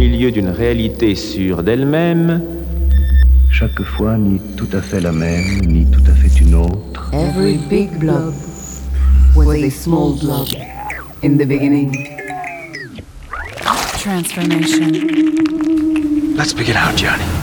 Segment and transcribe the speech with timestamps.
[0.00, 2.42] milieu d'une réalité sûre d'elle-même,
[3.50, 7.10] chaque fois ni tout à fait la même, ni tout à fait une autre.
[7.12, 8.32] Every big blob
[9.36, 10.48] was a small blob
[11.22, 11.92] in the beginning.
[13.98, 14.90] Transformation.
[16.34, 17.39] Let's begin our journey.